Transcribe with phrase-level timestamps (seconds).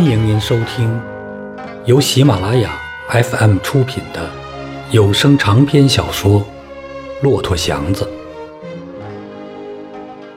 [0.00, 0.98] 欢迎您收听
[1.84, 2.80] 由喜马拉雅
[3.10, 4.30] FM 出品的
[4.90, 6.40] 有声长篇小说
[7.20, 8.08] 《骆驼祥子》，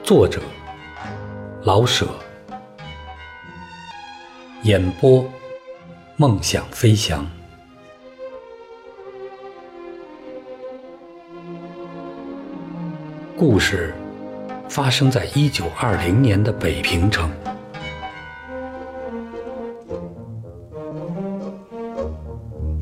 [0.06, 0.38] 作者
[1.62, 2.06] 老舍，
[4.64, 5.24] 演播
[6.16, 7.26] 梦想飞翔。
[13.34, 13.94] 故事
[14.68, 17.30] 发生在一九二零年的北平城。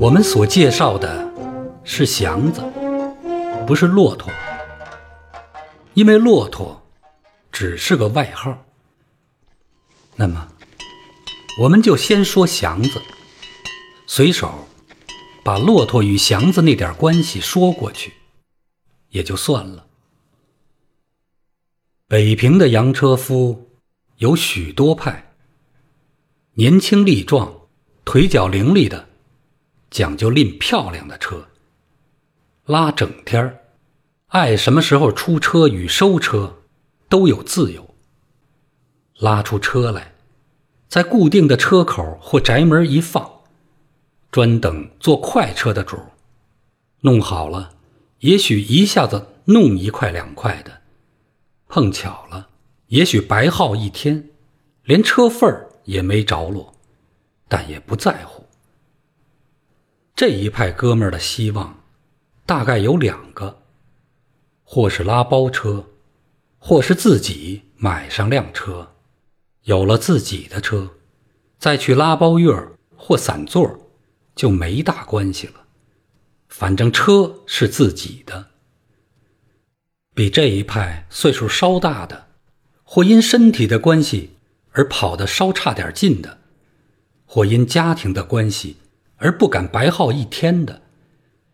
[0.02, 1.33] 我们所介绍的
[1.84, 2.61] 是祥子，
[3.65, 4.33] 不是骆驼，
[5.95, 6.84] 因为骆驼
[7.52, 8.66] 只是个外号。
[10.16, 10.48] 那么，
[11.61, 13.00] 我们就先说祥子，
[14.09, 14.67] 随手
[15.44, 18.12] 把骆驼与祥子那点关系说过去，
[19.11, 19.87] 也就算了。
[22.09, 23.70] 北平的洋车夫
[24.16, 25.33] 有许多派，
[26.55, 27.55] 年轻力壮、
[28.05, 29.11] 腿脚伶俐的。
[29.93, 31.48] 讲究拎漂亮的车，
[32.65, 33.59] 拉整天儿，
[34.29, 36.62] 爱什么时候出车与收车，
[37.11, 37.95] 都有自由。
[39.19, 40.15] 拉出车来，
[40.89, 43.31] 在固定的车口或宅门一放，
[44.31, 45.99] 专等坐快车的主
[47.03, 47.75] 弄好了，
[48.21, 50.81] 也许一下子弄一块两块的，
[51.69, 52.49] 碰巧了，
[52.87, 54.31] 也许白耗一天，
[54.84, 56.73] 连车份儿也没着落，
[57.47, 58.42] 但也不在乎。
[60.15, 61.83] 这一派哥们儿的希望，
[62.45, 63.63] 大概有两个：
[64.63, 65.87] 或是拉包车，
[66.59, 68.95] 或是自己买上辆车。
[69.65, 70.91] 有了自己的车，
[71.59, 72.53] 再去拉包月
[72.97, 73.89] 或散座，
[74.35, 75.55] 就没大关系了。
[76.49, 78.49] 反正车是自己的。
[80.15, 82.27] 比这一派岁数稍大的，
[82.83, 84.37] 或因身体的关系
[84.72, 86.39] 而跑得稍差点劲的，
[87.25, 88.77] 或因家庭的关系。
[89.22, 90.83] 而不敢白耗一天的，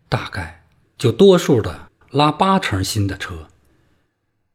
[0.09, 0.65] 大概
[0.97, 3.47] 就多数的拉八成新的车。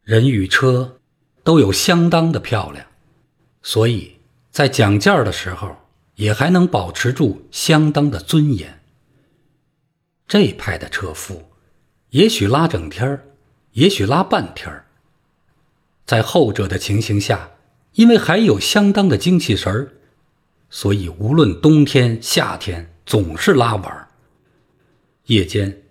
[0.02, 0.98] 人与车
[1.44, 2.84] 都有相当的漂亮，
[3.62, 4.16] 所以
[4.50, 5.76] 在讲价的时候
[6.16, 8.80] 也还能保持住相当的尊严。
[10.26, 11.44] 这派的车夫，
[12.10, 13.24] 也许拉整天儿
[13.72, 14.86] 也许拉半天儿
[16.04, 17.50] 在后者的情形下，
[17.92, 19.92] 因为还有相当的精气神儿，
[20.68, 22.90] 所以无论冬天夏天。
[23.06, 24.08] 总是拉碗
[25.26, 25.82] 夜间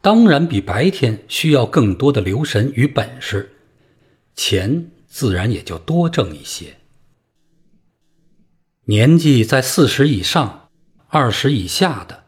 [0.00, 3.50] 当然比白天需要更多的留神与本事，
[4.34, 6.76] 钱自然也就多挣一些。
[8.84, 10.68] 年纪在四十以上、
[11.08, 12.24] 二十以下的，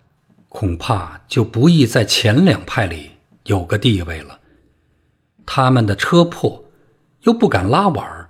[0.49, 3.11] 恐怕就不易在前两派里
[3.45, 4.41] 有个地位了。
[5.47, 6.65] 他们的车破，
[7.23, 8.29] 又不敢拉碗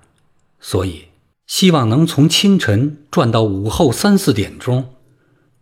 [0.60, 1.06] 所以
[1.46, 4.94] 希望能从清晨转到午后三四点钟。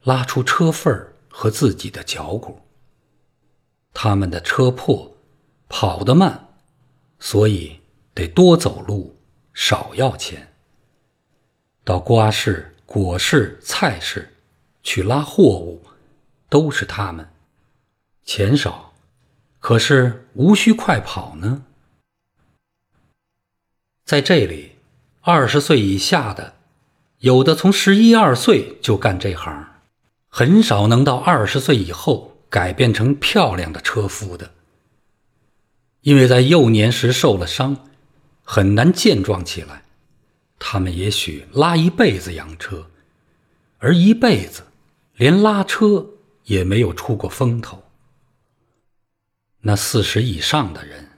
[0.06, 2.61] 拉出车缝儿和自己的脚骨。
[3.93, 5.17] 他们的车破，
[5.69, 6.49] 跑得慢，
[7.19, 7.81] 所以
[8.15, 9.17] 得多走路，
[9.53, 10.53] 少要钱。
[11.83, 14.33] 到瓜市、果市、菜市
[14.84, 15.83] 去拉货物，
[16.49, 17.28] 都是他们，
[18.23, 18.94] 钱少，
[19.59, 21.65] 可是无需快跑呢。
[24.05, 24.77] 在这里，
[25.23, 26.55] 二十岁以下的，
[27.19, 29.73] 有的从十一二岁就干这行。
[30.39, 34.51] 很少能到二十岁以后改变成漂亮的车夫的，
[36.03, 37.89] 因为在幼年时受了伤，
[38.43, 39.85] 很难健壮起来。
[40.59, 42.91] 他们也许拉一辈子洋车，
[43.79, 44.65] 而一辈子
[45.15, 46.07] 连拉车
[46.45, 47.85] 也没有出过风头。
[49.63, 51.13] 那四十以上的人，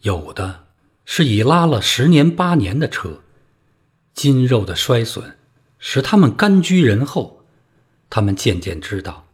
[0.00, 0.64] 有的
[1.04, 3.22] 是已拉了十年八年的车，
[4.12, 5.38] 筋肉的衰损
[5.78, 7.35] 使他们甘居人后。
[8.08, 9.26] 他们渐渐知道，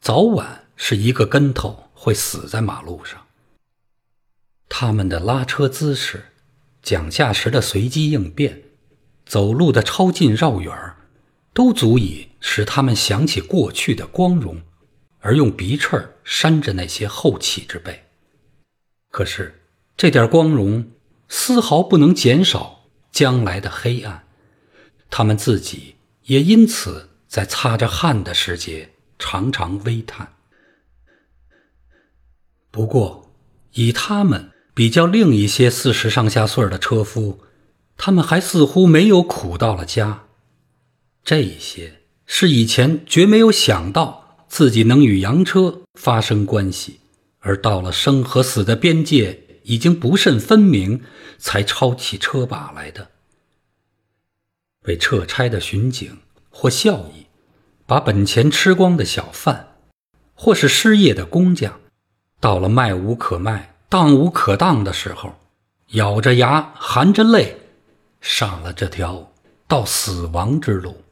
[0.00, 3.26] 早晚是一个跟头会死在马路上。
[4.68, 6.32] 他们的拉车姿势、
[6.82, 8.62] 讲价时的随机应变、
[9.24, 10.94] 走路的超近绕远
[11.54, 14.60] 都足以使他们想起过去的光荣，
[15.20, 18.04] 而用鼻翅扇着那些后起之辈。
[19.10, 19.62] 可是，
[19.96, 20.90] 这点光荣
[21.28, 24.24] 丝毫不能减少将来的黑暗。
[25.08, 25.94] 他们自己
[26.24, 27.07] 也因此。
[27.28, 30.32] 在擦着汗的时节，常常微叹。
[32.70, 33.32] 不过，
[33.72, 37.40] 以他们比较另一些四十上下岁的车夫，
[37.96, 40.24] 他们还似乎没有苦到了家。
[41.22, 47.00] 这些是以前绝没有想到自己能与洋车发生关系，
[47.40, 51.02] 而到了生和死的边界已经不甚分明，
[51.38, 53.10] 才抄起车把来的。
[54.82, 56.16] 被撤差的巡警。
[56.60, 57.26] 或孝义，
[57.86, 59.76] 把本钱吃光的小贩，
[60.34, 61.78] 或是失业的工匠，
[62.40, 65.36] 到了卖无可卖、当无可当的时候，
[65.90, 67.56] 咬着牙、含着泪，
[68.20, 69.30] 上了这条
[69.68, 71.04] 到死亡之路。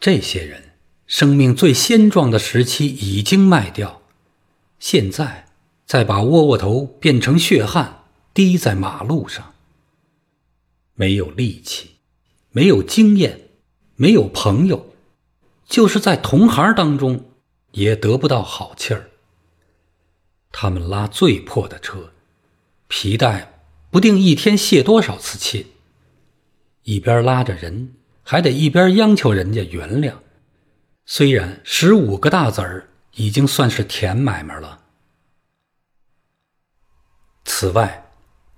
[0.00, 0.72] 这些人
[1.06, 4.00] 生命最鲜壮的时期已经卖掉，
[4.78, 5.44] 现在
[5.84, 9.52] 再把窝窝头变成血汗，滴在马路上。
[10.94, 11.93] 没有力气，
[12.54, 13.48] 没有经验，
[13.96, 14.94] 没有朋友，
[15.66, 17.32] 就是在同行当中
[17.72, 19.10] 也得不到好气儿。
[20.52, 22.12] 他们拉最破的车，
[22.86, 25.72] 皮带不定一天卸多少次气，
[26.84, 27.96] 一边拉着人。
[28.26, 30.14] 还得一边央求人家原谅，
[31.04, 34.84] 虽然十五个大子儿已经算是甜买卖了。
[37.44, 38.10] 此外，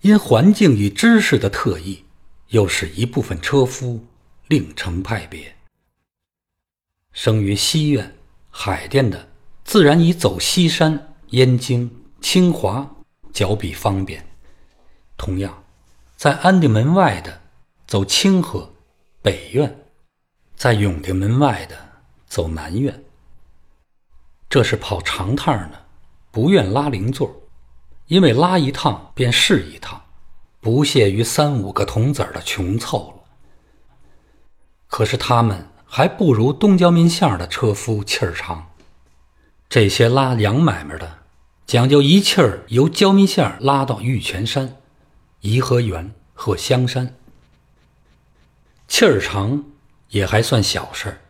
[0.02, 2.04] 因环境与知识的特异，
[2.48, 4.04] 又使一部分车夫
[4.48, 5.56] 另成派别。
[7.12, 8.16] 生于西苑、
[8.50, 9.28] 海淀的，
[9.64, 12.96] 自然以走西山、燕京、清华
[13.32, 14.20] 较比方便；
[15.16, 15.64] 同样，
[16.16, 17.42] 在安定门外的，
[17.86, 18.72] 走清河。
[19.22, 19.84] 北苑，
[20.54, 21.76] 在永定门外的
[22.26, 23.02] 走南苑。
[24.48, 25.86] 这是跑长趟的，
[26.30, 27.34] 不愿拉零座，
[28.06, 30.00] 因为拉一趟便是一趟，
[30.66, 33.22] 不屑于三五个铜子儿的穷凑了。
[34.88, 38.66] 可是他们还不如东郊民巷的车夫气儿长。
[39.68, 41.18] 这些拉洋买卖的，
[41.68, 44.74] 讲究一气儿由郊民巷拉到玉泉山、
[45.42, 47.14] 颐和园和香山。
[48.88, 49.66] 气儿长
[50.08, 51.20] 也还算小事儿，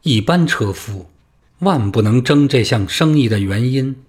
[0.00, 1.10] 一般车夫
[1.58, 4.02] 万不能争这项生意的原因，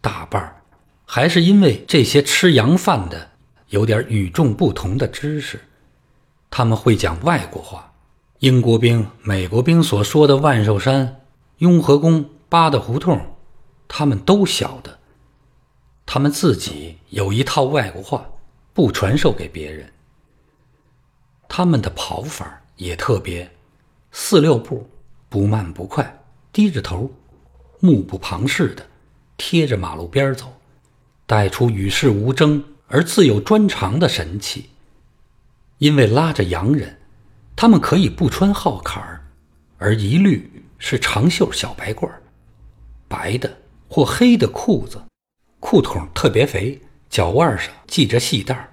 [0.00, 0.62] 大半儿
[1.06, 3.30] 还是因为这些吃洋饭的
[3.72, 5.58] 有点与众不同的知识，
[6.50, 7.90] 他们会讲外国话，
[8.40, 11.22] 英国兵、美国兵所说的万寿山、
[11.56, 13.18] 雍和宫、八大胡同，
[13.88, 14.98] 他们都晓得，
[16.04, 18.26] 他们自己有一套外国话，
[18.74, 19.90] 不传授给别人。
[21.48, 23.50] 他们的跑法也特别，
[24.10, 24.86] 四六步，
[25.30, 26.22] 不慢不快，
[26.52, 27.10] 低着头，
[27.80, 28.86] 目不旁视的，
[29.38, 30.52] 贴着马路边走，
[31.24, 34.68] 带出与世无争而自有专长的神气。
[35.78, 37.00] 因为拉着洋人，
[37.56, 39.24] 他们可以不穿号坎儿，
[39.78, 42.08] 而一律是长袖小白褂，
[43.08, 43.58] 白的
[43.88, 45.02] 或黑的裤子，
[45.58, 48.68] 裤筒特别肥，脚腕上系着细带儿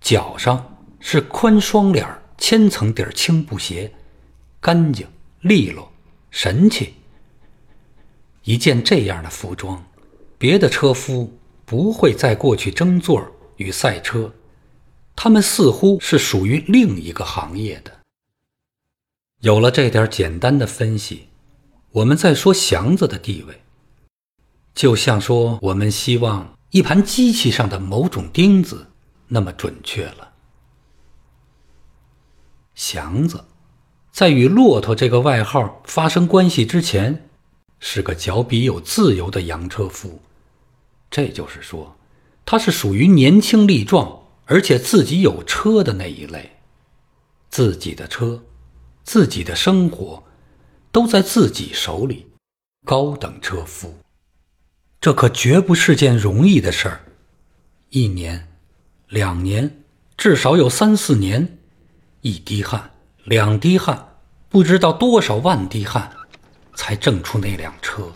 [0.00, 0.68] 脚上。
[1.04, 3.92] 是宽双脸千层底儿青布鞋，
[4.60, 5.04] 干净
[5.40, 5.90] 利落，
[6.30, 6.94] 神气。
[8.44, 9.84] 一件这样的服装，
[10.38, 11.36] 别的车夫
[11.72, 13.26] 不会再过去争座
[13.56, 14.34] 与赛车，
[15.16, 18.00] 他们似乎是属于另一个行业的。
[19.40, 21.28] 有了这点简单的分析，
[21.92, 23.62] 我们再说祥子的地位，
[24.74, 28.88] 就像说我们希望一盘机器上的某种钉子
[29.28, 30.34] 那么准确了。
[32.74, 33.46] 祥子，
[34.10, 37.30] 在与骆驼这个外号发生关系之前，
[37.80, 40.20] 是个脚比有自由的洋车夫。
[41.12, 41.94] 这就是说，
[42.46, 46.56] 他是属于年轻力壮，而且自己有车的那一类。
[47.50, 48.42] 自己的车，
[49.04, 50.24] 自己的生活，
[50.90, 52.28] 都在自己手里。
[52.86, 53.94] 高等车夫，
[55.02, 57.02] 这可绝不是件容易的事儿。
[57.90, 58.48] 一年，
[59.08, 59.84] 两年，
[60.16, 61.58] 至少有三四年。
[62.22, 62.90] 一滴汗，
[63.24, 64.16] 两滴汗，
[64.48, 66.10] 不知道多少万滴汗，
[66.74, 68.10] 才挣出那辆车。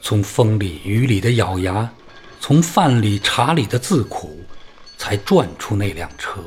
[0.00, 1.90] 从风里雨里的咬牙，
[2.40, 4.40] 从饭里茶里的自苦，
[4.96, 6.40] 才赚出那辆车。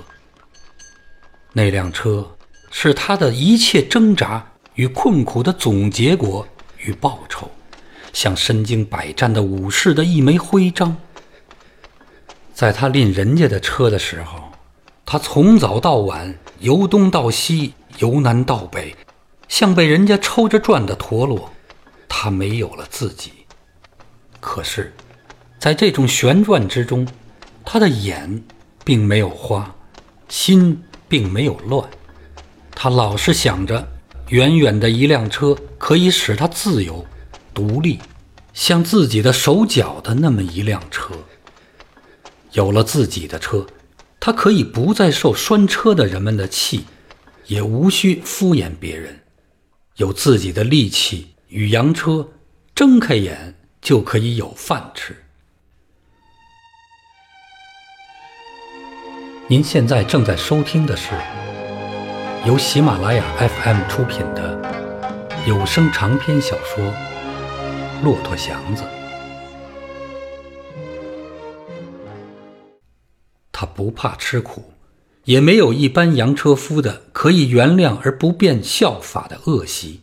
[1.53, 2.36] 那辆车
[2.70, 6.48] 是他的一切挣扎与困苦的总结果
[6.79, 7.51] 与报酬，
[8.13, 10.98] 像身经百战的武士的一枚徽章。
[12.53, 14.51] 在他拎人家的车的时候。
[15.03, 18.96] 他从早到晚，由东到西，由南到北，
[19.50, 21.51] 像被人家抽着转的陀螺。
[22.08, 23.40] 他没有了自己。
[24.41, 24.91] 可是，
[25.57, 27.07] 在这种旋转之中，
[27.63, 28.43] 他的眼
[28.83, 29.74] 并没有花，
[30.27, 31.89] 心并没有乱。
[32.75, 33.88] 他老是想着，
[34.27, 37.05] 远远的一辆车可以使他自由、
[37.53, 38.00] 独立，
[38.53, 41.13] 像自己的手脚的那么一辆车。
[42.51, 43.65] 有了自己的车。
[44.24, 46.86] 他可以不再受拴车的人们的气，
[47.48, 49.19] 也无需敷衍别人，
[49.95, 52.29] 有自己的力气与洋车，
[52.75, 55.15] 睁开眼就可以有饭吃。
[59.47, 61.09] 您现在正在收听的是
[62.45, 64.61] 由喜马拉雅 FM 出品的
[65.45, 66.85] 有声长篇小说
[68.03, 68.83] 《骆驼祥子》。
[73.51, 74.71] 他不怕吃苦，
[75.25, 80.01] 也没有一般洋车夫的可以原谅而不变效法的恶习。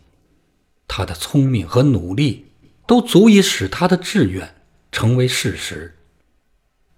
[0.87, 2.48] 他的聪明和努力
[2.89, 4.57] 都足以使他的志愿
[4.91, 5.95] 成为事实。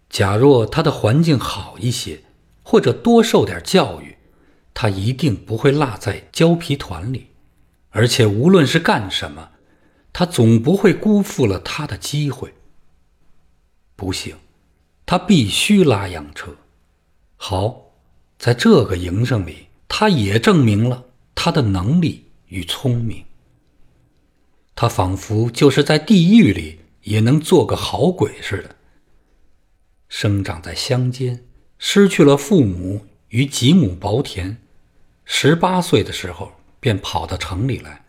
[0.08, 2.22] 假若他的环境好一些，
[2.62, 4.16] 或者多受点教育。
[4.72, 7.26] 他一定不会落在胶皮团里，
[7.90, 9.50] 而且无论是干什么，
[10.12, 12.54] 他总不会辜负了他的机会。
[13.96, 14.36] 不幸，
[15.04, 16.56] 他必须拉洋车。
[17.36, 17.90] 好，
[18.38, 21.04] 在这个营生里，他也证明了
[21.34, 23.22] 他的能力与聪明。
[24.80, 28.76] 他仿佛就是在地狱里也能做个好鬼似的。
[30.08, 31.44] 生长在乡间，
[31.76, 33.04] 失去了父母。
[33.28, 34.56] 与几亩薄田，
[35.26, 38.06] 十八岁的时候便跑到城里来，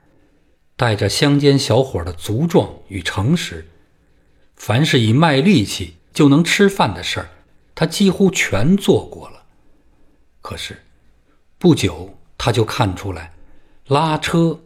[0.77, 3.67] 带着乡间小伙的粗壮与诚实，
[4.55, 7.29] 凡是以卖力气就能吃饭的事儿，
[7.75, 9.43] 他几乎全做过了。
[10.41, 10.81] 可是，
[11.57, 13.33] 不久他就看出来，
[13.87, 14.57] 拉车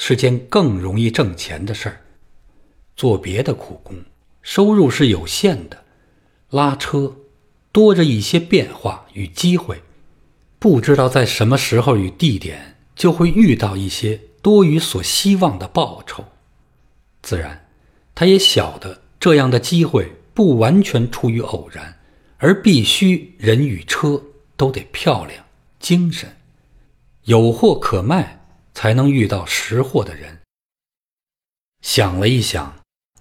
[0.00, 2.00] 是件更容易挣钱的事儿。
[2.96, 3.96] 做别的苦工，
[4.40, 5.76] 收入是有限的；
[6.50, 7.16] 拉车，
[7.72, 9.82] 多着一些变化与机会。
[10.60, 16.24] 不知道在什么时候与地点，就会遇到一些多于所希望的报酬。
[17.20, 17.68] 自然，
[18.14, 21.98] 他也晓得这样的机会不完全出于偶然，
[22.38, 24.22] 而必须人与车
[24.56, 25.44] 都得漂亮、
[25.78, 26.36] 精神，
[27.24, 28.37] 有货可卖，
[28.78, 30.38] 才能遇到识货的人。
[31.82, 32.78] 想了一想，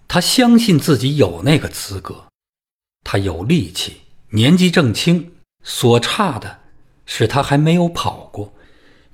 [0.08, 2.28] 他相信自己有那个资格。
[3.04, 5.32] 他有力气，年纪正轻，
[5.64, 6.60] 所差的。
[7.08, 8.54] 是他还没有跑过，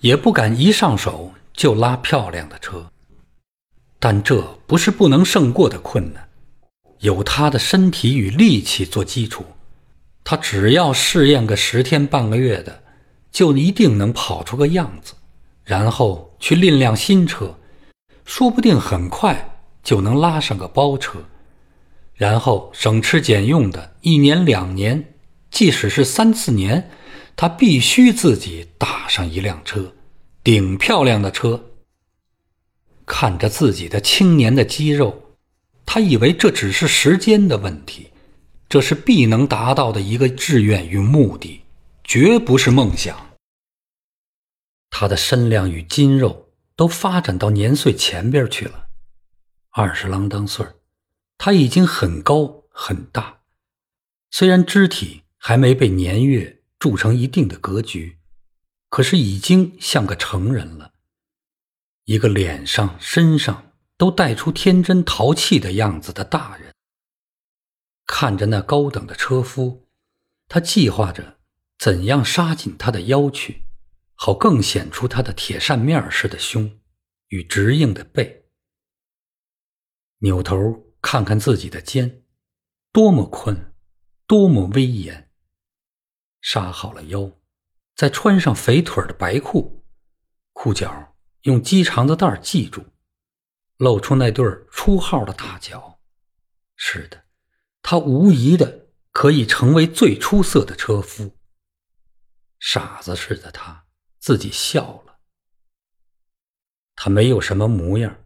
[0.01, 2.91] 也不敢一上手就拉漂亮的车。
[3.97, 6.27] 但这不是不能胜过的困难，
[6.99, 9.45] 有他的身体与力气做基础，
[10.25, 12.83] 他只要试验个十天半个月的，
[13.31, 15.13] 就一定能跑出个样子。
[15.63, 17.57] 然后去另辆新车，
[18.25, 21.19] 说不定很快就能拉上个包车。
[22.13, 25.13] 然后省吃俭用的一年两年，
[25.49, 26.89] 即使是三四年。
[27.35, 29.95] 他必须自己打上一辆车，
[30.43, 31.71] 顶漂亮的车。
[33.07, 35.35] 看着自己的青年的肌肉，
[35.83, 38.09] 他以为这只是时间的问题，
[38.69, 41.61] 这是必能达到的一个志愿与目的，
[42.03, 43.32] 绝不是梦想。
[44.95, 48.89] 他的身量与筋肉都发展到年岁前边去了，
[49.71, 50.63] 二十郎当岁
[51.39, 53.41] 他已经很高很大，
[54.29, 56.59] 虽然肢体还没被年月。
[56.83, 58.19] 铸成一定的格局，
[58.89, 60.91] 可是已经像个成人了。
[62.03, 66.73] 一个脸上、身上都带出天真淘气的样子的大人，
[68.05, 69.87] 看着那高等的车夫，
[70.49, 71.37] 他计划着
[71.79, 73.62] 怎样杀进他的腰去，
[74.25, 76.79] 好更显出他的铁扇面似的胸
[77.27, 78.45] 与直硬的背。
[80.19, 82.23] 扭头看看自己的肩，
[82.93, 83.73] 多么宽，
[84.25, 85.29] 多么威严。
[86.39, 87.33] 杀好了腰，
[87.97, 89.85] 再穿上肥腿的白裤，
[90.53, 92.85] 裤脚用鸡肠子带系住，
[93.75, 95.99] 露出那对出号的大脚。
[96.77, 97.25] 是的，
[97.81, 101.37] 他无疑的可以成为最出色的车夫。
[102.57, 103.82] 傻子似的他
[104.23, 105.17] 自己笑了。
[106.95, 108.23] 他没有什么模样，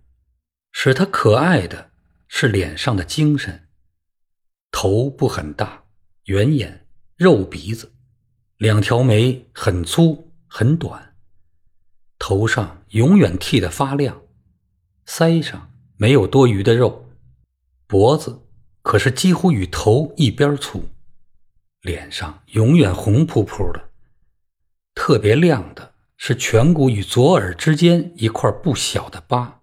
[0.72, 1.90] 使他可爱的
[2.28, 3.68] 是脸上的精神。
[4.70, 5.86] 头不很大，
[6.26, 7.96] 圆眼，肉鼻子。
[8.58, 11.16] 两条眉很粗很短，
[12.20, 14.22] 头上永远剃得发亮，
[15.08, 17.10] 腮上没有多余的肉，
[17.88, 18.46] 脖子
[18.84, 20.90] 可是几乎与头一边粗，
[21.82, 23.87] 脸上永远红扑扑的，
[24.98, 29.62] 特别亮的是颧骨与左耳之间一块不小的疤。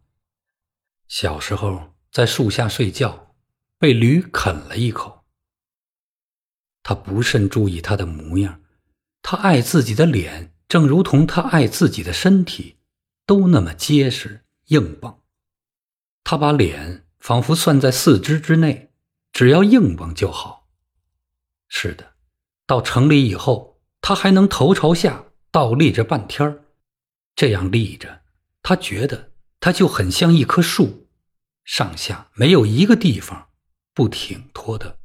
[1.08, 3.34] 小时候在树下睡觉，
[3.76, 5.24] 被驴啃了一口。
[6.84, 8.62] 他不甚注意他的模样。
[9.22, 12.76] 他爱自己的脸，正如同他爱自己的身体，
[13.26, 15.20] 都那么结实硬棒。
[16.22, 18.92] 他把脸仿佛算在四肢之内，
[19.32, 20.68] 只要硬棒就好。
[21.66, 22.14] 是的，
[22.66, 23.73] 到城里以后，
[24.06, 26.62] 他还能头朝下倒立着半天
[27.34, 28.20] 这样立着，
[28.62, 31.08] 他觉得他就很像一棵树，
[31.64, 33.49] 上下没有一个地方
[33.94, 34.99] 不挺脱的。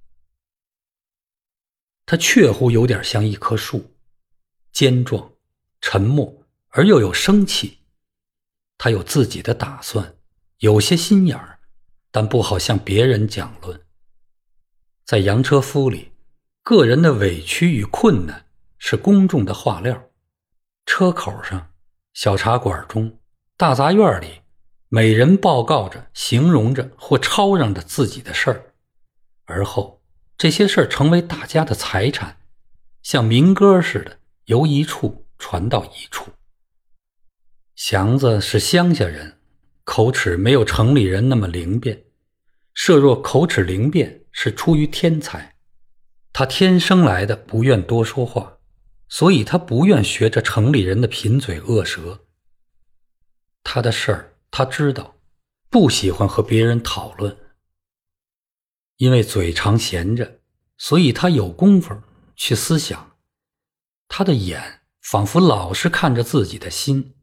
[2.06, 3.96] 他确乎有点像一棵树。
[4.74, 5.32] 坚壮、
[5.80, 7.80] 沉默、而又有生气。
[8.78, 10.18] 他有自己的打算，
[10.58, 11.60] 有些心眼儿，
[12.12, 13.82] 但不好向别人讲论。
[15.06, 16.12] 在洋车夫里，
[16.64, 18.46] 个人的委屈与困难
[18.80, 20.10] 是公众的话料。
[20.86, 21.72] 车口上、
[22.14, 23.20] 小茶馆中、
[23.56, 24.42] 大杂院里，
[24.88, 28.74] 每人报告着、形容着或吵嚷着自己的事儿，
[29.46, 30.02] 而后
[30.36, 32.38] 这些事儿成为大家的财产，
[33.04, 36.32] 像民歌似的，由一处传到一处。
[37.76, 39.40] 祥子是乡下人，
[39.84, 42.06] 口齿没有城里人那么灵便。
[42.74, 45.56] 设若口齿灵便是出于天才，
[46.34, 48.59] 他天生来的不愿多说话，
[49.10, 52.28] 所以他不愿学着城里人的贫嘴恶舌。
[53.64, 55.16] 他的事儿他知道，
[55.70, 57.38] 不喜欢和别人讨论，
[58.98, 60.40] 因为嘴常闲着，
[60.78, 62.02] 所以他有功夫
[62.36, 63.18] 去思想。
[64.08, 67.16] 他的眼仿佛老是看着自己的心。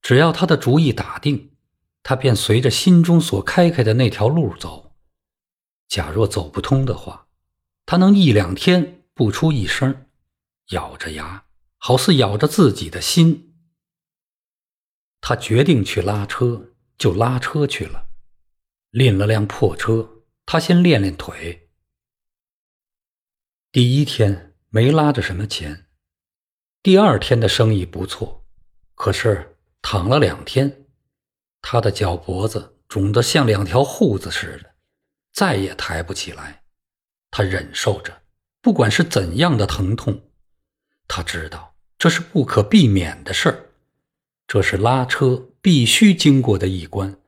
[0.00, 1.56] 只要他的主意打定，
[2.02, 4.96] 他便随着心中所开开的那条路走。
[5.88, 7.26] 假若走不通的话，
[7.84, 10.07] 他能一两天不出一声，
[10.68, 11.44] 咬着牙，
[11.76, 13.54] 好似咬着自己的心。
[15.20, 18.08] 他决定去拉车，就拉车去了。
[18.92, 21.68] 赁了辆破车，他先练练腿。
[23.70, 25.86] 第一天没拉着什么钱，
[26.82, 28.46] 第二天的生意不错，
[28.94, 29.54] 可是。
[29.80, 30.86] 躺了两天，
[31.62, 34.74] 他的脚脖子肿得像两条护子似的，
[35.32, 36.64] 再也抬不起来。
[37.30, 38.22] 他忍受着，
[38.60, 40.27] 不管是怎样的疼痛，
[41.08, 43.70] 他知道这是不可避免的事儿，
[44.46, 47.18] 这是拉车必须经过的一关。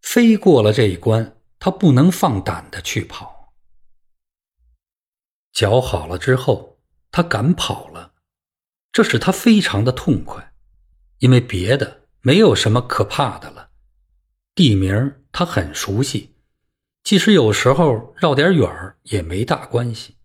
[0.00, 3.52] 飞过了这一关，他不能放胆的去跑。
[5.52, 6.78] 脚好了之后，
[7.10, 8.14] 他敢跑了，
[8.90, 10.54] 这使他非常的痛快。
[11.18, 13.70] 因为别的没有什么可怕的了，
[14.54, 16.34] 地名他很熟悉，
[17.02, 20.16] 即使有时候绕点远也没大关系。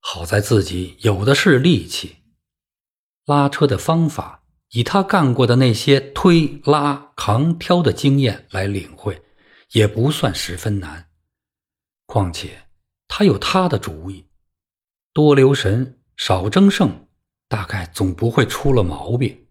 [0.00, 2.16] 好在自己有的是力气，
[3.26, 9.22] 拉车的方法以他干过的那些推拉扛挑的经验来领会，
[9.72, 11.08] 也不算十分难。
[12.06, 12.68] 况且
[13.06, 14.26] 他有他的主意，
[15.12, 17.06] 多留神，少争胜，
[17.48, 19.46] 大概总不会出了毛病。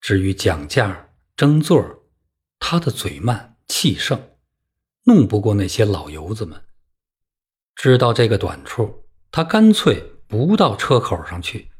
[0.00, 1.82] 至于讲价、争座
[2.58, 4.36] 他的嘴慢气盛，
[5.04, 6.62] 弄不过那些老油子们。
[7.74, 11.70] 知道这个短处，他干脆不到车口上去，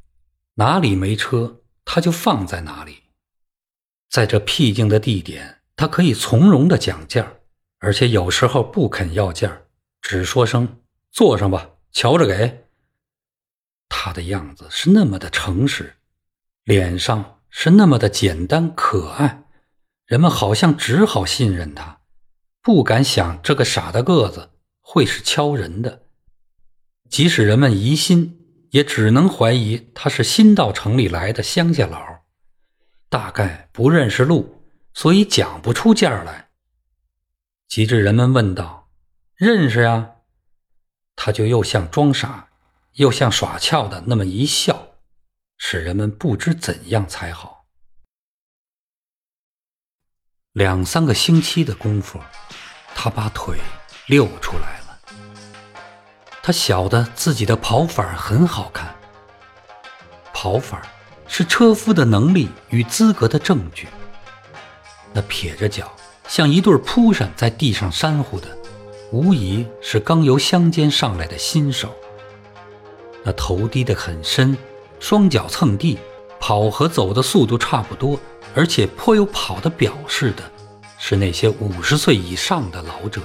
[0.55, 3.03] 哪里没车，他就放在哪里。
[4.11, 7.35] 在这僻静的地点，他可以从容的讲价，
[7.79, 9.63] 而且有时候不肯要价，
[10.01, 12.67] 只说声“坐上吧，瞧着给”。
[13.89, 15.95] 他的样子是那么的诚实，
[16.65, 17.33] 脸上。
[17.57, 19.45] 是那么的简单可爱，
[20.07, 22.01] 人们好像只好信任他，
[22.61, 26.03] 不敢想这个傻大个子会是敲人的。
[27.09, 28.44] 即使人们疑心，
[28.75, 32.25] 也只能怀疑他是新到城里来的乡下佬，
[33.09, 36.51] 大概不认识路，所以讲不出价来。
[37.69, 38.91] 及至人们问道
[39.37, 40.17] ：“认识呀？”
[41.15, 42.49] 他就又像装傻，
[42.95, 44.97] 又像耍俏的那么一笑。
[45.57, 47.67] 使人们不知怎样才好。
[50.51, 52.19] 两三个星期的功夫，
[52.93, 53.57] 他把腿
[54.09, 54.84] 溜出来了。
[56.47, 58.95] 他晓得自己的跑法很好看。
[60.35, 60.83] 跑法
[61.27, 63.89] 是车夫的能力与资格的证据。
[65.15, 65.91] 那撇着脚，
[66.29, 68.49] 像一对扑扇在地上扇呼的，
[69.11, 71.95] 无疑是刚由乡间上来的新手。
[73.23, 74.55] 那头低得很深。
[75.01, 75.99] 双脚蹭地，
[76.39, 78.21] 跑和走的速度差不多，
[78.55, 80.43] 而且颇有跑的表示的，
[80.99, 83.23] 是那些五十岁以上的老者。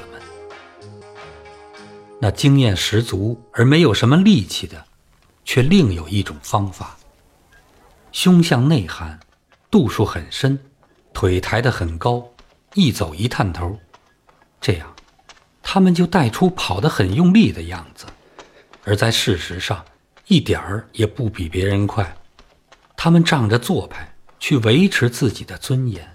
[2.22, 4.86] 那经验十足而没有什么力气的，
[5.46, 6.98] 却另有一种方法：
[8.12, 9.20] 胸向内含，
[9.72, 10.60] 度数很深，
[11.14, 12.30] 腿抬得很高，
[12.74, 13.80] 一走一探头，
[14.60, 14.94] 这样，
[15.64, 18.06] 他们就带出跑得很用力的样子，
[18.84, 19.84] 而在事实上。
[20.28, 22.16] 一点儿也不比别人快，
[22.96, 26.08] 他们仗着做派去维持自己的尊严。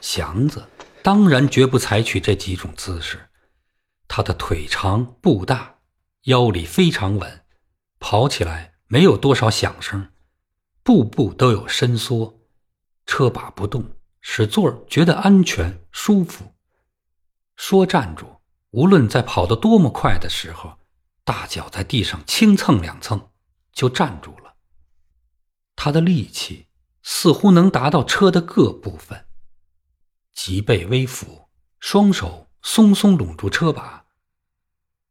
[0.00, 0.64] 祥子
[1.02, 3.18] 当然绝不采取这几种姿势，
[4.12, 5.76] 他的腿长步大，
[6.22, 7.44] 腰里非常稳，
[8.00, 10.10] 跑起来没有多少响声，
[10.82, 12.40] 步步都有伸缩，
[13.06, 13.88] 车把不动，
[14.20, 16.56] 使座儿觉得安全舒服。
[17.54, 20.76] 说站住，无论在跑得多么快的时候。
[21.22, 23.30] 大脚在地上轻蹭两蹭，
[23.72, 24.56] 就站住了。
[25.76, 26.66] 他的力气
[27.04, 29.26] 似乎能达到车的各部分。
[30.32, 33.99] 脊背微俯，双手松松拢住车把。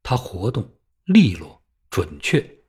[0.10, 0.68] 他活动
[1.04, 2.64] 利落准确，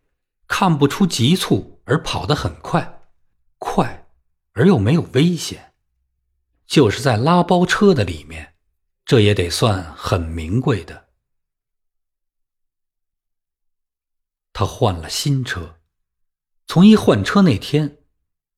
[0.47, 3.01] 看不出急促，而跑得很快，
[3.57, 4.07] 快
[4.53, 5.73] 而又没有危险。
[6.67, 8.57] 就是在拉包车的里面，
[9.07, 11.09] 这也得算很名贵的。
[14.53, 15.81] 他换了新车，
[16.67, 18.03] 从一换车那天，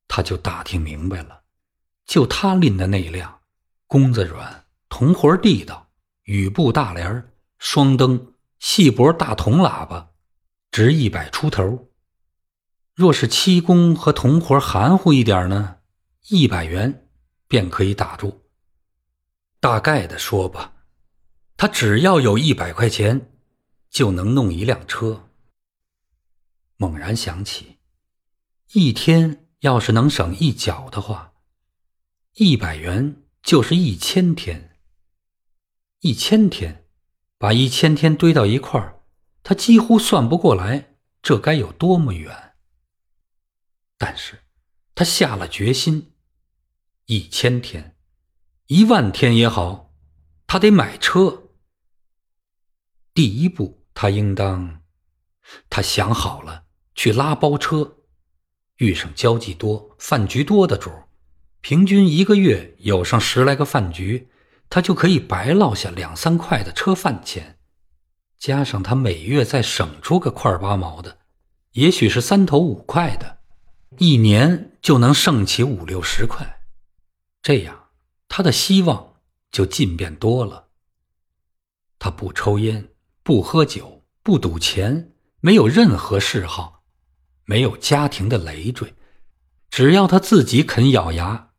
[0.09, 1.43] 他就打听明白了，
[2.03, 3.43] 就他拎的那辆，
[3.87, 5.89] 弓子软，铜活地道，
[6.23, 8.32] 雨布大帘双灯，
[8.65, 10.11] 细脖大铜喇叭，
[10.71, 11.91] 值一百出头。
[12.95, 15.79] 若是漆工和铜活含糊一点呢，
[16.29, 17.09] 一百元
[17.49, 18.45] 便可以打住。
[19.59, 20.75] 大概的说吧，
[21.57, 23.33] 他只要有一百块钱，
[23.89, 25.29] 就能弄一辆车。
[26.77, 27.79] 猛然想起，
[28.71, 31.33] 一天要是能省一角的话，
[32.35, 34.79] 一百元就是一千天。
[35.99, 36.82] 一千天，
[37.43, 39.01] 把一千天堆到一块儿，
[39.43, 42.53] 他几乎算不过来，这该有多么远。
[43.97, 44.43] 但是，
[44.95, 46.13] 他下了决心，
[47.07, 47.97] 一千天，
[48.67, 49.93] 一万天也好，
[50.47, 51.49] 他得买车。
[53.13, 54.81] 第一步，他应当，
[55.69, 56.63] 他想好了。
[56.95, 57.97] 去拉包车，
[58.77, 60.89] 遇上交际多、饭局多的主
[61.59, 64.29] 平均一个月有上十来个饭局，
[64.73, 67.59] 他就可以白落下两三块的车饭钱，
[68.39, 71.19] 加上他每月再省出个块八毛的，
[71.73, 73.37] 也许是三头五块的，
[73.99, 76.61] 一年就能剩起五六十块，
[77.43, 77.89] 这样
[78.27, 79.13] 他的希望
[79.51, 80.69] 就近变多了。
[81.99, 82.89] 他不抽烟，
[83.21, 86.83] 不喝酒，不赌钱，没有任何嗜好。
[87.45, 88.95] 没有家庭的累赘，
[89.69, 91.51] 只要他自己肯咬牙，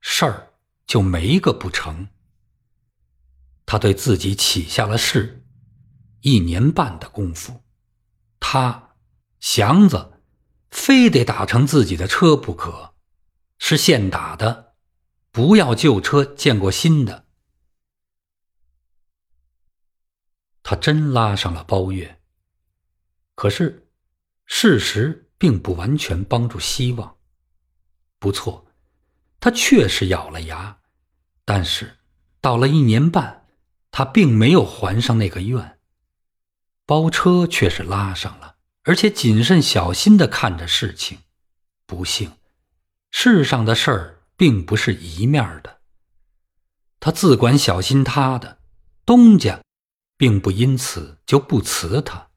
[0.00, 2.08] 事儿就没个不成。
[3.66, 5.44] 他对自己起下了誓，
[6.22, 7.62] 一年半的功夫，
[8.40, 8.96] 他
[9.40, 10.22] 祥子
[10.70, 12.94] 非得打成自己的车不可，
[13.58, 14.76] 是现打的，
[15.30, 17.26] 不要旧车见过新的。
[20.62, 22.22] 他真拉上了包月，
[23.34, 23.90] 可是
[24.46, 25.24] 事实。
[25.38, 27.18] 并不完全帮助希望。
[28.18, 28.66] 不错，
[29.38, 30.78] 他确实咬了牙，
[31.44, 31.98] 但是
[32.40, 33.45] 到了一年半，
[33.96, 35.78] 他并没有还上那个愿。
[36.84, 41.20] 包车却是拉上了，而且谨慎小心的看着事情。
[41.86, 42.30] 不幸，
[43.10, 45.78] 世上的事儿并不是一面的。
[47.00, 48.58] 他自管小心他的
[49.06, 49.62] 东家，
[50.18, 52.28] 并不因此就不辞他，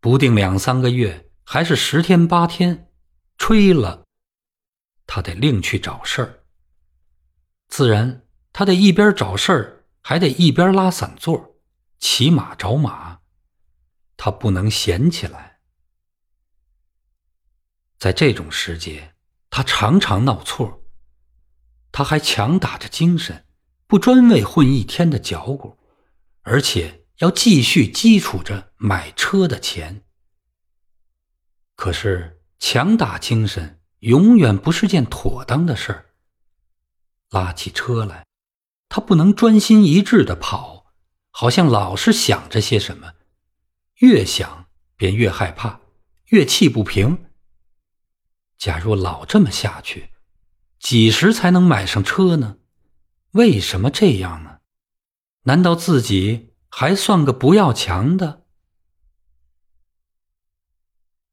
[0.00, 1.30] 不定两三个月。
[1.44, 2.90] 还是十天八天，
[3.36, 4.06] 吹了，
[5.06, 6.44] 他得另去找事儿。
[7.68, 8.22] 自然，
[8.54, 9.77] 他得一边找事儿，
[10.08, 11.58] 还得一边拉散座，
[11.98, 13.20] 骑马找马，
[14.16, 15.60] 他不能闲起来。
[17.98, 19.14] 在这种时节，
[19.50, 20.82] 他常常闹错。
[21.92, 23.44] 他还强打着精神，
[23.86, 25.76] 不专为混一天的脚骨，
[26.40, 30.06] 而且要继续基础着买车的钱。
[31.76, 36.14] 可是强打精神永远不是件妥当的事儿。
[37.28, 38.24] 拉起车来，
[38.88, 40.86] 他不能专心一致的跑，
[41.30, 43.14] 好像老是想着些什么，
[43.96, 45.80] 越想便越害怕，
[46.26, 47.26] 越气不平。
[48.56, 50.10] 假若老这么下去，
[50.80, 52.56] 几时才能买上车呢？
[53.32, 54.58] 为什么这样呢？
[55.42, 58.46] 难道自己还算个不要强的？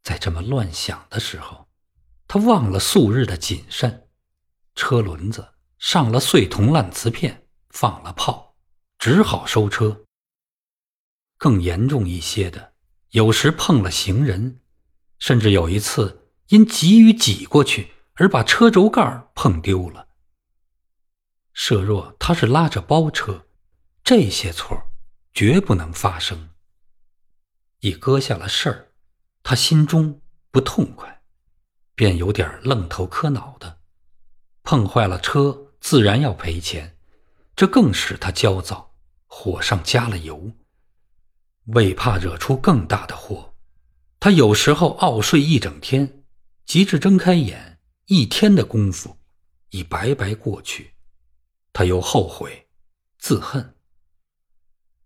[0.04, 1.68] 在这么乱想的时候，
[2.28, 4.08] 他忘了素日的谨慎。
[4.76, 7.45] 车轮子上了碎铜烂瓷片，
[7.76, 8.56] 放了炮，
[8.98, 10.06] 只好收车。
[11.38, 12.74] 更严重一些的，
[13.10, 14.62] 有时碰了行人，
[15.20, 20.08] 甚至有一次因急于挤过去而把车轴盖碰丢了。
[21.52, 23.46] 设若他是拉着包车，
[24.06, 24.82] 这些错
[25.34, 26.52] 绝不能发生。
[27.82, 28.94] 一搁下了事儿。
[29.44, 31.22] 他心中不痛快，
[31.94, 33.82] 便有点愣头磕脑的。
[34.64, 36.95] 碰坏了车，自然要赔钱，
[37.56, 40.52] 这更使他焦躁，火上加了油。
[41.68, 43.56] 为怕惹出更大的祸，
[44.20, 46.24] 他有时候傲睡一整天，
[46.66, 49.18] 及至睁开眼，一天的功夫
[49.70, 50.94] 已白白过去。
[51.74, 52.68] 他又后悔、
[53.18, 53.76] 自恨。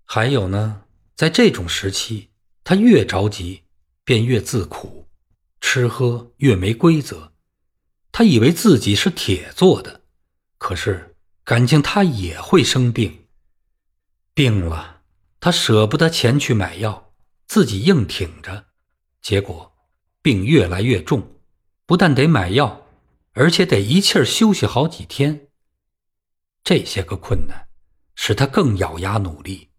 [0.04, 0.84] 还有呢，
[1.16, 2.30] 在这种时期，
[2.64, 3.64] 他越着急。
[4.06, 5.08] 便越自苦，
[5.62, 7.32] 吃喝越没规则，
[8.12, 10.02] 他以为自己是铁做的，
[10.58, 11.09] 可是
[11.50, 13.26] 感情他也会生病。
[14.36, 15.02] 病了，
[15.40, 17.12] 他舍不得钱去买药，
[17.48, 18.68] 自己硬挺着，
[19.20, 19.74] 结果
[20.22, 21.40] 病越来越重，
[21.88, 22.86] 不但得买药，
[23.32, 25.48] 而且得一气儿休息好几天。
[26.64, 27.70] 这些个困难
[28.14, 29.72] 使他更咬牙努力，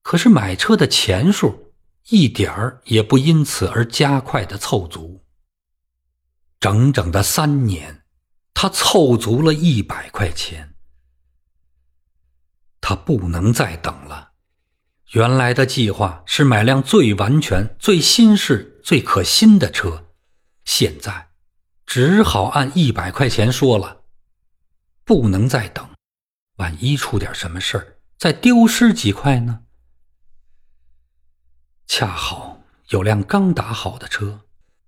[0.00, 1.74] 可是买车的钱数
[2.08, 5.22] 一点儿也不因此而加快的凑足。
[6.58, 8.04] 整整的三年，
[8.54, 10.66] 他凑足了一百块钱。
[12.90, 14.32] 他不能再等了。
[15.12, 20.08] 原来的计划是买辆最完全、最新式、最可心的车，
[20.64, 21.28] 现在
[21.86, 24.00] 只好按一百块钱说了。
[25.04, 25.88] 不能再等，
[26.56, 29.60] 万一出点什么事儿，再丢失几块呢？
[31.86, 34.40] 恰好有辆刚打好的车。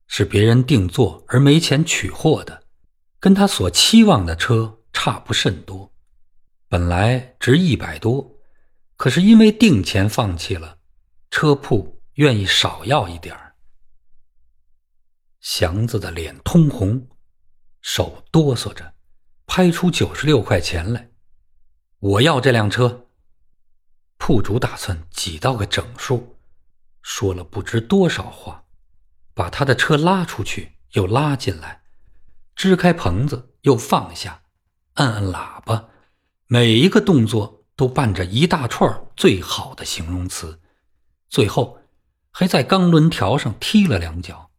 [0.09, 2.65] 是别人定做而没钱取货的，
[3.21, 5.92] 跟他所期望的车差不甚多。
[6.73, 8.39] 本来值一百多，
[8.97, 10.79] 可是因为定钱放弃了，
[11.31, 13.57] 车铺愿意少要一点儿。
[15.43, 17.09] 祥子的脸通红，
[17.83, 18.95] 手哆嗦着，
[19.45, 21.11] 拍出九十六块钱来。
[21.99, 23.09] 我要这辆车。
[24.17, 26.39] 铺主打算挤到个整数，
[27.03, 28.65] 说了不知多少话。
[29.35, 31.83] 把他的车拉出去，又拉进来，
[32.57, 34.45] 支开棚子，又放下，
[34.95, 35.91] 按按喇叭，
[36.53, 40.61] 每一个动作都伴着一大串最好的形容词，
[41.31, 41.79] 最后
[42.31, 44.51] 还在钢轮条上踢了两脚。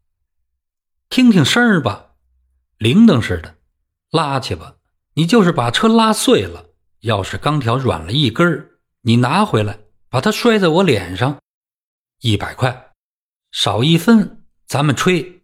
[1.09, 2.15] 听听声儿吧，
[2.79, 3.57] 铃铛似的，
[4.09, 4.77] 拉去吧。
[5.13, 9.77] 你就是把车拉碎了，要是钢条软了一根儿，你拿回来，
[10.09, 11.39] 把它摔在我脸上，
[12.21, 12.93] 一百块，
[13.51, 14.43] 少一分。
[14.65, 15.43] 咱们吹。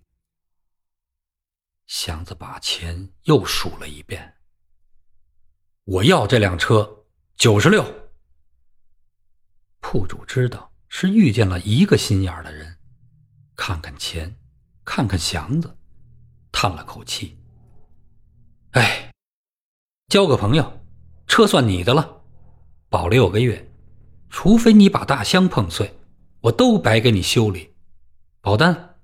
[1.85, 4.38] 祥子把钱又数了一遍。
[5.89, 7.03] 我要这辆车，
[7.35, 7.83] 九十六。
[9.79, 12.77] 铺主知道是遇见了一个心眼的人，
[13.55, 14.37] 看看钱，
[14.85, 15.75] 看看祥子，
[16.51, 17.35] 叹了口气。
[18.73, 19.11] 哎，
[20.09, 20.79] 交个朋友，
[21.25, 22.21] 车算你的了，
[22.87, 23.73] 保六个月，
[24.29, 25.99] 除非你把大箱碰碎，
[26.41, 27.73] 我都白给你修理，
[28.41, 28.99] 保单。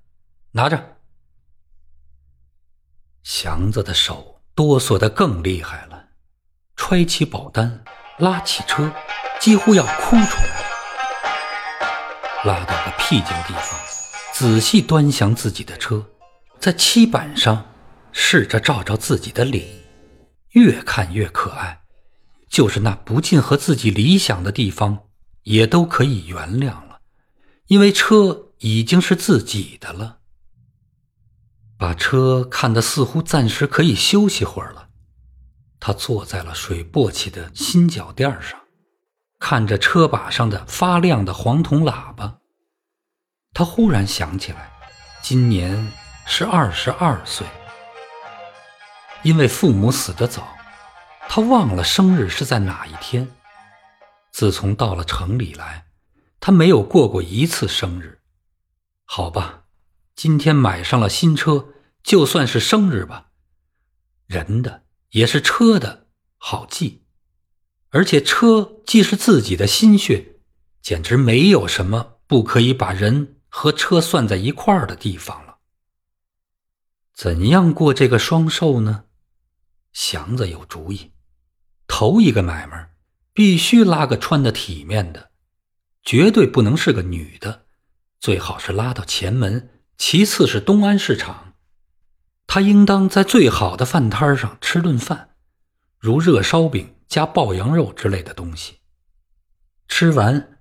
[0.52, 0.98] 拿着，
[3.24, 5.95] 祥子的手哆嗦的更厉害了，
[6.76, 7.82] 揣起保单，
[8.18, 8.92] 拉起车，
[9.40, 10.66] 几乎要哭出来了。
[12.44, 13.80] 拉到个僻静地方，
[14.32, 16.06] 仔细端详自己的车，
[16.60, 17.66] 在漆板上
[18.12, 19.66] 试着照照自己的脸，
[20.50, 21.80] 越看越可爱。
[22.48, 25.06] 就是那不尽和自己理想的地方，
[25.42, 27.00] 也都可以原谅了，
[27.66, 30.18] 因为车已经是自己的了。
[31.76, 34.85] 把车看得似乎暂时可以休息会儿了，
[35.86, 38.58] 他坐在了水簸箕的新脚垫上，
[39.38, 42.38] 看着车把上的发亮的黄铜喇叭。
[43.54, 44.72] 他忽然想起来，
[45.22, 45.92] 今年
[46.26, 47.46] 是二十二岁。
[49.22, 50.56] 因为父母死得早，
[51.28, 53.28] 他忘了生日是在哪一天。
[54.32, 55.86] 自从到了城里来，
[56.40, 58.18] 他没有过过一次生日。
[59.04, 59.62] 好吧。
[60.16, 61.68] 今天买上了新车，
[62.02, 63.28] 就算是生日吧。
[64.26, 67.04] 人的也是车的，好记。
[67.90, 70.40] 而且车既是自己的心血，
[70.82, 75.58] 简直没有什么不可以把人和车算在一块儿的地方了。
[77.14, 79.04] 怎样过这个双寿呢？
[79.92, 81.12] 祥子有主意。
[81.86, 82.90] 头一个买卖，
[83.32, 85.30] 必须拉个穿的体面的，
[86.02, 87.66] 绝对不能是个女的，
[88.20, 89.70] 最好是拉到前门。
[89.96, 91.45] 其次是东安市场，
[92.46, 95.36] 他应当在最好的饭摊上吃顿饭，
[95.98, 98.78] 如热烧饼加爆羊肉之类的东西。
[99.88, 100.60] 吃完，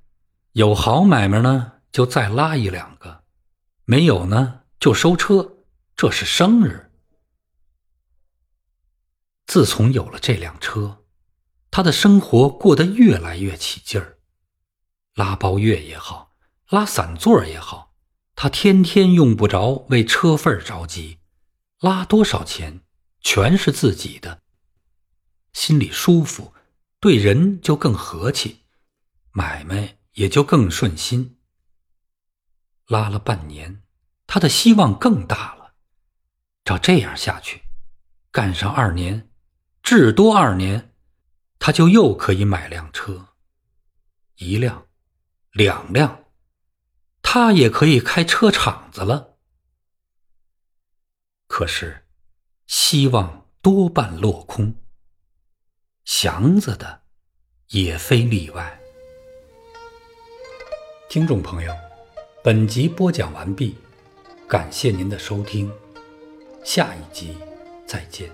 [0.54, 3.24] 有好买卖呢，就再拉一两个；
[3.86, 5.52] 没有呢，就收车。
[5.96, 6.92] 这是生日。
[9.48, 11.06] 自从有了这辆车，
[11.72, 14.18] 他的生活过得越来越起劲儿，
[15.14, 16.34] 拉包月也好，
[16.70, 17.94] 拉散座也好。
[18.36, 21.20] 他天天用不着为车份着急，
[21.86, 22.82] 拉多少钱
[23.22, 24.42] 全是自己的，
[25.54, 26.52] 心里舒服，
[27.00, 28.64] 对人就更和气，
[29.32, 31.38] 买卖也就更顺心。
[32.88, 33.84] 拉了半年，
[34.26, 35.76] 他的希望更大了。
[36.64, 37.62] 照这样下去，
[38.32, 39.30] 干上二年，
[39.84, 40.96] 至多二年，
[41.60, 43.28] 他就又可以买辆车，
[44.38, 44.88] 一辆，
[45.52, 46.24] 两辆。
[47.22, 49.35] 他也可以开车厂子了。
[51.58, 52.04] 可是，
[52.68, 54.76] 希望多半落空。
[56.04, 57.04] 祥子的
[57.70, 58.78] 也非例外。
[61.08, 61.74] 听众朋友，
[62.44, 63.78] 本集播讲完毕，
[64.50, 65.72] 感谢您的收听，
[66.66, 67.38] 下一集
[67.88, 68.30] 再见。